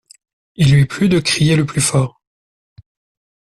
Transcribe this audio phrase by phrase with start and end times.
[0.55, 2.23] Il lui plut de crier le plus fort.